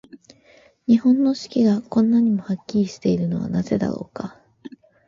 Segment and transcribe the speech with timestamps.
[0.87, 4.41] 日本の四季が、こんなにもはっきりしているのはなぜだろうか。